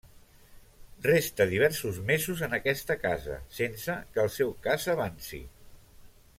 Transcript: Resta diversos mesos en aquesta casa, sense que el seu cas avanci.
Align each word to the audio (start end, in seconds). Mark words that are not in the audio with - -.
Resta 1.09 1.47
diversos 1.51 1.99
mesos 2.07 2.41
en 2.47 2.57
aquesta 2.59 2.97
casa, 3.05 3.37
sense 3.61 4.01
que 4.15 4.25
el 4.27 4.35
seu 4.39 4.57
cas 4.69 4.89
avanci. 4.99 5.45